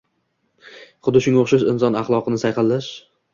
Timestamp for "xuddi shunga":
1.07-1.43